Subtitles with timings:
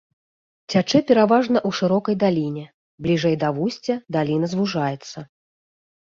[0.73, 2.65] Цячэ пераважна ў шырокай даліне,
[3.07, 5.17] бліжэй да вусця даліна звужаецца.